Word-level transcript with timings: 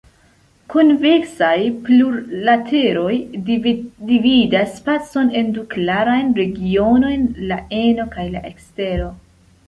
Konveksaj 0.73 1.57
plurlateroj 1.89 3.11
dividas 3.49 4.71
spacon 4.79 5.29
en 5.41 5.51
du 5.57 5.65
klarajn 5.73 6.33
regionojn, 6.39 7.29
la 7.53 7.59
eno 7.81 8.07
kaj 8.17 8.25
la 8.37 8.43
ekstero. 8.53 9.11